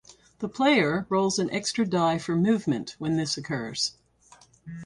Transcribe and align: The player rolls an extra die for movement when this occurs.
The 0.39 0.49
player 0.49 1.05
rolls 1.09 1.37
an 1.37 1.51
extra 1.51 1.85
die 1.85 2.17
for 2.17 2.35
movement 2.35 2.95
when 2.97 3.17
this 3.17 3.37
occurs. 3.37 3.97